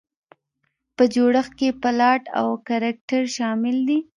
په 0.95 1.03
جوړښت 1.13 1.51
کې 1.59 1.67
یې 1.69 1.77
پلاټ 1.81 2.23
او 2.39 2.47
کرکټر 2.67 3.23
شامل 3.37 3.77
دي. 3.87 3.99